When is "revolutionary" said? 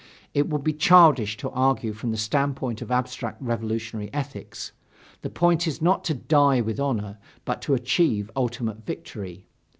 3.39-4.11